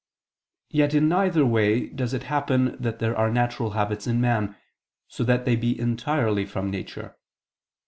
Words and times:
Yet 0.71 0.95
in 0.95 1.07
neither 1.09 1.45
way 1.45 1.85
does 1.89 2.15
it 2.15 2.23
happen 2.23 2.75
that 2.81 2.97
there 2.97 3.15
are 3.15 3.29
natural 3.29 3.73
habits 3.77 4.07
in 4.07 4.19
man, 4.19 4.55
so 5.07 5.23
that 5.23 5.45
they 5.45 5.55
be 5.55 5.79
entirely 5.79 6.43
from 6.43 6.71
nature. 6.71 7.15